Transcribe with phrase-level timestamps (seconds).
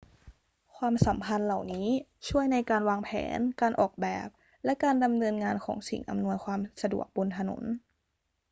[0.75, 1.87] ความสัมพันธ์เหล่านี้
[2.29, 4.27] ช่วยในการวางแผน การออกแบบ
[4.65, 7.63] และการดำเนินงานของสิ่งอำนวยความสะดวกบนถนน